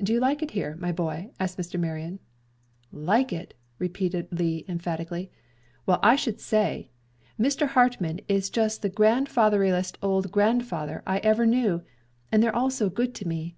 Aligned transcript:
"Do 0.00 0.12
you 0.12 0.20
like 0.20 0.40
it 0.40 0.52
here, 0.52 0.76
my 0.78 0.92
boy?" 0.92 1.32
asked 1.40 1.58
Mr. 1.58 1.80
Marion. 1.80 2.20
"Like 2.92 3.32
it!" 3.32 3.54
repeated 3.80 4.28
Lee, 4.30 4.64
emphatically. 4.68 5.32
"Well 5.84 5.98
I 6.00 6.14
should 6.14 6.40
say! 6.40 6.90
Mr. 7.40 7.66
Hartmann 7.66 8.20
is 8.28 8.50
just 8.50 8.82
the 8.82 8.88
grandfatheriest 8.88 9.96
old 10.00 10.30
grandfather 10.30 11.02
I 11.08 11.18
ever 11.24 11.44
knew, 11.44 11.82
and 12.30 12.40
they're 12.40 12.54
all 12.54 12.70
so 12.70 12.88
good 12.88 13.16
to 13.16 13.26
me." 13.26 13.56